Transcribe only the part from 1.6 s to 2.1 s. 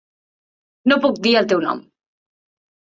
nom.